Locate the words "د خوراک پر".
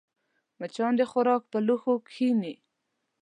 0.97-1.61